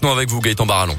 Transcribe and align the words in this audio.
maintenant 0.00 0.16
avec 0.16 0.30
vous 0.30 0.40
Gaëtan 0.40 0.66
Barallon. 0.66 0.96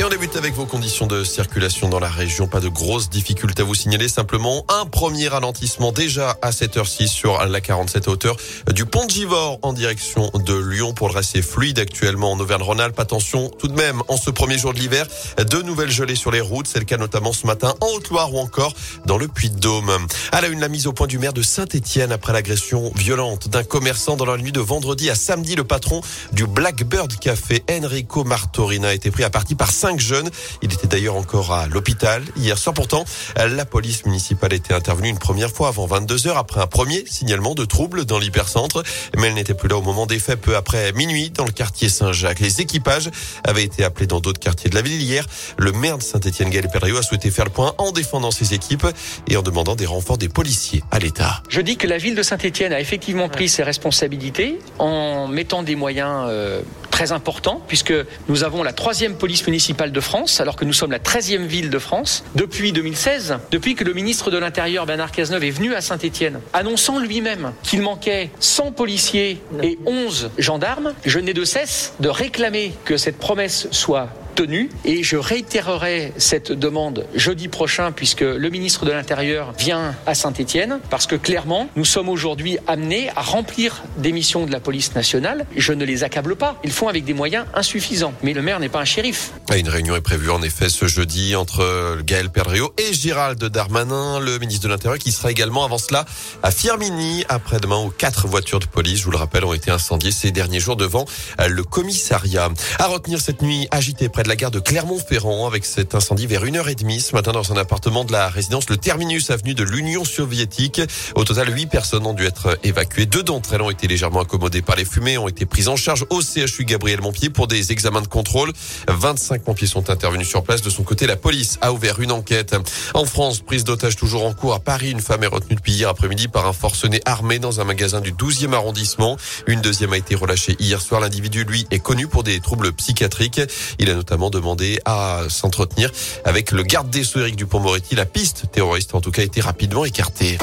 Et 0.00 0.02
on 0.02 0.08
débute 0.08 0.34
avec 0.36 0.54
vos 0.54 0.64
conditions 0.64 1.06
de 1.06 1.24
circulation 1.24 1.90
dans 1.90 2.00
la 2.00 2.08
région. 2.08 2.46
Pas 2.46 2.60
de 2.60 2.68
grosses 2.68 3.10
difficultés 3.10 3.60
à 3.60 3.66
vous 3.66 3.74
signaler. 3.74 4.08
Simplement 4.08 4.64
un 4.70 4.86
premier 4.86 5.28
ralentissement 5.28 5.92
déjà 5.92 6.38
à 6.40 6.52
7h06 6.52 7.08
sur 7.08 7.44
la 7.44 7.60
47 7.60 8.08
hauteur 8.08 8.38
du 8.72 8.86
pont 8.86 9.04
de 9.04 9.10
Givors 9.10 9.58
en 9.60 9.74
direction 9.74 10.30
de 10.32 10.54
Lyon. 10.54 10.94
Pour 10.94 11.08
le 11.08 11.16
reste, 11.16 11.42
fluide 11.42 11.78
actuellement 11.78 12.32
en 12.32 12.40
Auvergne-Rhône-Alpes. 12.40 12.98
Attention 12.98 13.50
tout 13.50 13.68
de 13.68 13.74
même 13.74 14.02
en 14.08 14.16
ce 14.16 14.30
premier 14.30 14.56
jour 14.56 14.72
de 14.72 14.78
l'hiver. 14.78 15.06
De 15.36 15.60
nouvelles 15.60 15.90
gelées 15.90 16.16
sur 16.16 16.30
les 16.30 16.40
routes. 16.40 16.66
C'est 16.66 16.78
le 16.78 16.86
cas 16.86 16.96
notamment 16.96 17.34
ce 17.34 17.46
matin 17.46 17.74
en 17.82 17.88
Haute-Loire 17.88 18.32
ou 18.32 18.38
encore 18.38 18.72
dans 19.04 19.18
le 19.18 19.28
Puy-de-Dôme. 19.28 19.90
À 20.32 20.40
la 20.40 20.48
une, 20.48 20.60
la 20.60 20.68
mise 20.68 20.86
au 20.86 20.94
point 20.94 21.08
du 21.08 21.18
maire 21.18 21.34
de 21.34 21.42
Saint-Etienne 21.42 22.10
après 22.10 22.32
l'agression 22.32 22.90
violente 22.96 23.48
d'un 23.48 23.64
commerçant 23.64 24.16
dans 24.16 24.24
la 24.24 24.38
nuit 24.38 24.52
de 24.52 24.60
vendredi 24.60 25.10
à 25.10 25.14
samedi. 25.14 25.56
Le 25.56 25.64
patron 25.64 26.00
du 26.32 26.46
Blackbird 26.46 27.18
Café, 27.18 27.62
Enrico 27.70 28.24
Martorina, 28.24 28.88
a 28.88 28.94
été 28.94 29.10
pris 29.10 29.24
à 29.24 29.30
partie 29.30 29.54
par 29.54 29.70
cinq 29.90 29.98
jeunes. 29.98 30.30
Il 30.62 30.72
était 30.72 30.86
d'ailleurs 30.86 31.16
encore 31.16 31.52
à 31.52 31.66
l'hôpital 31.66 32.22
hier 32.36 32.56
soir. 32.56 32.74
Pourtant, 32.74 33.04
la 33.36 33.64
police 33.64 34.06
municipale 34.06 34.52
était 34.52 34.72
intervenue 34.72 35.08
une 35.08 35.18
première 35.18 35.50
fois 35.50 35.66
avant 35.68 35.86
22 35.86 36.28
heures 36.28 36.36
après 36.36 36.60
un 36.60 36.68
premier 36.68 37.04
signalement 37.06 37.56
de 37.56 37.64
troubles 37.64 38.04
dans 38.04 38.20
l'hypercentre. 38.20 38.84
Mais 39.16 39.26
elle 39.26 39.34
n'était 39.34 39.54
plus 39.54 39.68
là 39.68 39.76
au 39.76 39.82
moment 39.82 40.06
des 40.06 40.20
faits 40.20 40.40
peu 40.40 40.54
après 40.54 40.92
minuit 40.92 41.30
dans 41.30 41.44
le 41.44 41.50
quartier 41.50 41.88
Saint-Jacques. 41.88 42.38
Les 42.38 42.60
équipages 42.60 43.10
avaient 43.42 43.64
été 43.64 43.82
appelés 43.82 44.06
dans 44.06 44.20
d'autres 44.20 44.38
quartiers 44.38 44.70
de 44.70 44.76
la 44.76 44.82
ville 44.82 45.00
hier. 45.00 45.26
Le 45.58 45.72
maire 45.72 45.98
de 45.98 46.04
Saint-Etienne, 46.04 46.50
Gaël 46.50 46.68
Perriot, 46.68 46.98
a 46.98 47.02
souhaité 47.02 47.32
faire 47.32 47.46
le 47.46 47.50
point 47.50 47.74
en 47.78 47.90
défendant 47.90 48.30
ses 48.30 48.54
équipes 48.54 48.86
et 49.26 49.36
en 49.36 49.42
demandant 49.42 49.74
des 49.74 49.86
renforts 49.86 50.18
des 50.18 50.28
policiers 50.28 50.84
à 50.92 51.00
l'État. 51.00 51.42
Je 51.48 51.60
dis 51.60 51.76
que 51.76 51.88
la 51.88 51.98
ville 51.98 52.14
de 52.14 52.22
Saint-Etienne 52.22 52.72
a 52.72 52.80
effectivement 52.80 53.28
pris 53.28 53.48
ses 53.48 53.64
responsabilités 53.64 54.60
en 54.78 55.26
mettant 55.26 55.64
des 55.64 55.74
moyens 55.74 56.26
euh, 56.28 56.62
très 57.00 57.12
important 57.12 57.62
puisque 57.66 57.94
nous 58.28 58.44
avons 58.44 58.62
la 58.62 58.74
troisième 58.74 59.14
police 59.14 59.46
municipale 59.46 59.90
de 59.90 60.00
France 60.00 60.38
alors 60.38 60.54
que 60.54 60.66
nous 60.66 60.74
sommes 60.74 60.92
la 60.92 60.98
treizième 60.98 61.46
ville 61.46 61.70
de 61.70 61.78
France 61.78 62.24
depuis 62.34 62.72
2016, 62.72 63.38
depuis 63.50 63.74
que 63.74 63.84
le 63.84 63.94
ministre 63.94 64.30
de 64.30 64.36
l'Intérieur 64.36 64.84
Bernard 64.84 65.10
Cazeneuve 65.10 65.44
est 65.44 65.50
venu 65.50 65.72
à 65.72 65.80
Saint-Étienne, 65.80 66.40
annonçant 66.52 66.98
lui-même 66.98 67.54
qu'il 67.62 67.80
manquait 67.80 68.28
100 68.40 68.72
policiers 68.72 69.40
et 69.62 69.78
11 69.86 70.32
gendarmes. 70.36 70.92
Je 71.06 71.18
n'ai 71.18 71.32
de 71.32 71.44
cesse 71.44 71.94
de 72.00 72.10
réclamer 72.10 72.74
que 72.84 72.98
cette 72.98 73.16
promesse 73.16 73.68
soit 73.70 74.10
tenue 74.34 74.70
et 74.84 75.02
je 75.02 75.16
réitérerai 75.16 76.12
cette 76.16 76.52
demande 76.52 77.06
jeudi 77.14 77.48
prochain 77.48 77.92
puisque 77.92 78.20
le 78.20 78.50
ministre 78.50 78.84
de 78.84 78.92
l'Intérieur 78.92 79.52
vient 79.58 79.94
à 80.06 80.14
Saint-Étienne 80.14 80.80
parce 80.90 81.06
que 81.06 81.16
clairement 81.16 81.68
nous 81.76 81.84
sommes 81.84 82.08
aujourd'hui 82.08 82.58
amenés 82.66 83.10
à 83.16 83.22
remplir 83.22 83.82
des 83.98 84.12
missions 84.12 84.46
de 84.46 84.52
la 84.52 84.60
police 84.60 84.94
nationale. 84.94 85.46
Je 85.56 85.72
ne 85.72 85.84
les 85.84 86.04
accable 86.04 86.36
pas. 86.36 86.58
Ils 86.64 86.72
font 86.72 86.88
avec 86.88 87.04
des 87.04 87.14
moyens 87.14 87.46
insuffisants. 87.54 88.12
Mais 88.22 88.32
le 88.32 88.42
maire 88.42 88.60
n'est 88.60 88.68
pas 88.68 88.80
un 88.80 88.84
shérif. 88.84 89.32
Une 89.54 89.68
réunion 89.68 89.96
est 89.96 90.00
prévue 90.00 90.30
en 90.30 90.42
effet 90.42 90.68
ce 90.68 90.86
jeudi 90.86 91.36
entre 91.36 91.98
Gaël 92.02 92.30
Perdriau 92.30 92.72
et 92.78 92.92
Gérald 92.92 93.42
Darmanin, 93.44 94.20
le 94.20 94.38
ministre 94.38 94.64
de 94.64 94.68
l'Intérieur, 94.68 94.98
qui 94.98 95.12
sera 95.12 95.30
également 95.30 95.64
avant 95.64 95.78
cela 95.78 96.04
à 96.42 96.50
Firmini 96.50 97.24
après-demain 97.28 97.84
où 97.84 97.90
quatre 97.90 98.26
voitures 98.26 98.60
de 98.60 98.66
police, 98.66 99.00
je 99.00 99.04
vous 99.04 99.10
le 99.10 99.18
rappelle, 99.18 99.44
ont 99.44 99.52
été 99.52 99.70
incendiées 99.70 100.12
ces 100.12 100.30
derniers 100.30 100.60
jours 100.60 100.76
devant 100.76 101.04
le 101.38 101.62
commissariat. 101.62 102.48
À 102.78 102.86
retenir 102.86 103.20
cette 103.20 103.42
nuit 103.42 103.68
agitée 103.70 104.08
près 104.08 104.22
de 104.22 104.28
la 104.30 104.36
gare 104.36 104.52
de 104.52 104.60
Clermont-Ferrand 104.60 105.48
avec 105.48 105.64
cet 105.64 105.96
incendie 105.96 106.28
vers 106.28 106.44
1h30 106.44 107.00
ce 107.00 107.16
matin 107.16 107.32
dans 107.32 107.52
un 107.52 107.56
appartement 107.56 108.04
de 108.04 108.12
la 108.12 108.28
résidence 108.28 108.70
le 108.70 108.76
Terminus 108.76 109.28
avenue 109.30 109.54
de 109.54 109.64
l'Union 109.64 110.04
soviétique. 110.04 110.80
Au 111.16 111.24
total, 111.24 111.52
8 111.52 111.66
personnes 111.66 112.06
ont 112.06 112.12
dû 112.12 112.26
être 112.26 112.56
évacuées. 112.62 113.06
Deux 113.06 113.24
d'entre 113.24 113.54
elles 113.54 113.62
ont 113.62 113.70
été 113.70 113.88
légèrement 113.88 114.20
accommodées 114.20 114.62
par 114.62 114.76
les 114.76 114.84
fumées, 114.84 115.18
ont 115.18 115.26
été 115.26 115.46
prises 115.46 115.66
en 115.66 115.74
charge 115.74 116.06
au 116.10 116.20
CHU 116.20 116.64
Gabriel 116.64 117.00
Montpied 117.00 117.30
pour 117.30 117.48
des 117.48 117.72
examens 117.72 118.02
de 118.02 118.06
contrôle. 118.06 118.52
25 118.86 119.42
pompiers 119.42 119.66
sont 119.66 119.90
intervenus 119.90 120.28
sur 120.28 120.44
place. 120.44 120.62
De 120.62 120.70
son 120.70 120.84
côté, 120.84 121.08
la 121.08 121.16
police 121.16 121.58
a 121.60 121.72
ouvert 121.72 121.98
une 121.98 122.12
enquête. 122.12 122.54
En 122.94 123.06
France, 123.06 123.40
prise 123.40 123.64
d'otage 123.64 123.96
toujours 123.96 124.24
en 124.24 124.32
cours 124.32 124.54
à 124.54 124.60
Paris. 124.60 124.92
Une 124.92 125.00
femme 125.00 125.24
est 125.24 125.26
retenue 125.26 125.56
depuis 125.56 125.72
hier 125.72 125.88
après-midi 125.88 126.28
par 126.28 126.46
un 126.46 126.52
forcené 126.52 127.00
armé 127.04 127.40
dans 127.40 127.60
un 127.60 127.64
magasin 127.64 128.00
du 128.00 128.12
12e 128.12 128.52
arrondissement. 128.52 129.16
Une 129.48 129.60
deuxième 129.60 129.92
a 129.92 129.96
été 129.96 130.14
relâchée 130.14 130.54
hier 130.60 130.80
soir. 130.80 131.00
L'individu, 131.00 131.42
lui, 131.42 131.66
est 131.72 131.80
connu 131.80 132.06
pour 132.06 132.22
des 132.22 132.38
troubles 132.38 132.72
psychiatriques. 132.72 133.40
Il 133.80 133.90
a 133.90 133.94
notamment 133.94 134.09
demandé 134.30 134.80
à 134.84 135.22
s'entretenir 135.28 135.90
avec 136.24 136.50
le 136.50 136.62
garde 136.62 136.90
des 136.90 137.04
Sceaux 137.04 137.20
Éric 137.20 137.36
Dupont-Moretti. 137.36 137.94
La 137.94 138.06
piste 138.06 138.44
terroriste, 138.52 138.94
en 138.94 139.00
tout 139.00 139.10
cas, 139.10 139.22
a 139.22 139.24
été 139.24 139.40
rapidement 139.40 139.84
écartée. 139.84 140.38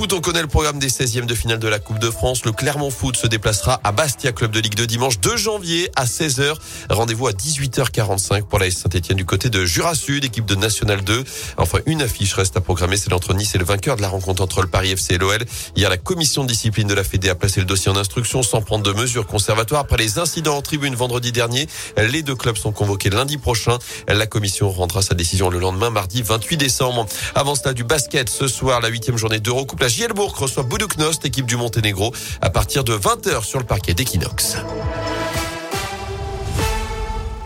Foot, 0.00 0.14
on 0.14 0.22
connaît 0.22 0.40
le 0.40 0.48
programme 0.48 0.78
des 0.78 0.88
16e 0.88 1.26
de 1.26 1.34
finale 1.34 1.58
de 1.58 1.68
la 1.68 1.78
Coupe 1.78 1.98
de 1.98 2.10
France. 2.10 2.46
Le 2.46 2.52
Clermont 2.52 2.88
Foot 2.88 3.18
se 3.18 3.26
déplacera 3.26 3.82
à 3.84 3.92
Bastia, 3.92 4.32
club 4.32 4.50
de 4.50 4.58
Ligue 4.58 4.74
2, 4.74 4.86
dimanche 4.86 5.20
2 5.20 5.36
janvier 5.36 5.90
à 5.94 6.06
16h. 6.06 6.54
Rendez-vous 6.88 7.26
à 7.26 7.32
18h45 7.32 8.44
pour 8.44 8.58
la 8.58 8.70
Saint-Etienne 8.70 9.18
du 9.18 9.26
côté 9.26 9.50
de 9.50 9.62
Jura 9.66 9.94
Sud, 9.94 10.24
équipe 10.24 10.46
de 10.46 10.54
National 10.54 11.02
2. 11.02 11.22
Enfin, 11.58 11.80
une 11.84 12.00
affiche 12.00 12.32
reste 12.32 12.56
à 12.56 12.62
programmer, 12.62 12.96
c'est 12.96 13.10
l'entre 13.10 13.34
Nice 13.34 13.54
et 13.54 13.58
le 13.58 13.66
vainqueur 13.66 13.96
de 13.96 14.00
la 14.00 14.08
rencontre 14.08 14.42
entre 14.42 14.62
le 14.62 14.68
Paris 14.68 14.92
FC 14.92 15.16
et 15.16 15.18
l'OL. 15.18 15.44
Hier, 15.76 15.90
la 15.90 15.98
commission 15.98 16.44
de 16.44 16.48
discipline 16.48 16.88
de 16.88 16.94
la 16.94 17.04
Fédé 17.04 17.28
a 17.28 17.34
placé 17.34 17.60
le 17.60 17.66
dossier 17.66 17.92
en 17.92 17.96
instruction 17.96 18.42
sans 18.42 18.62
prendre 18.62 18.82
de 18.82 18.98
mesures 18.98 19.26
conservatoires. 19.26 19.82
Après 19.82 19.98
les 19.98 20.18
incidents 20.18 20.56
en 20.56 20.62
tribune 20.62 20.94
vendredi 20.94 21.30
dernier, 21.30 21.68
les 21.98 22.22
deux 22.22 22.36
clubs 22.36 22.56
sont 22.56 22.72
convoqués 22.72 23.10
lundi 23.10 23.36
prochain. 23.36 23.76
La 24.08 24.26
commission 24.26 24.70
rendra 24.70 25.02
sa 25.02 25.14
décision 25.14 25.50
le 25.50 25.58
lendemain, 25.58 25.90
mardi 25.90 26.22
28 26.22 26.56
décembre. 26.56 27.04
Avant 27.34 27.54
cela, 27.54 27.74
du 27.74 27.84
basket, 27.84 28.30
ce 28.30 28.48
soir, 28.48 28.80
la 28.80 28.88
huitième 28.88 29.18
journée 29.18 29.40
d'Euro 29.40 29.66
Coupe, 29.66 29.80
la 29.80 29.89
Gielbourg 29.90 30.38
reçoit 30.38 30.62
Buduknost, 30.62 31.24
équipe 31.24 31.46
du 31.46 31.56
Monténégro, 31.56 32.14
à 32.40 32.48
partir 32.48 32.84
de 32.84 32.96
20h 32.96 33.44
sur 33.44 33.58
le 33.58 33.64
parquet 33.66 33.92
d'Equinox. 33.92 34.56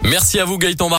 Merci 0.02 0.38
à 0.38 0.44
vous 0.44 0.58
Gaëtan 0.58 0.90